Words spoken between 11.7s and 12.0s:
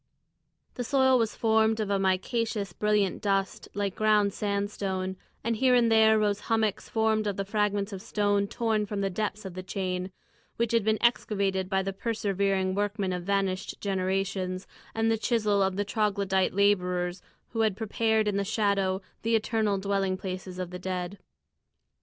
the